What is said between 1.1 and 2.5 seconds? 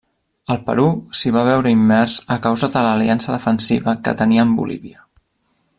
s'hi va veure immers a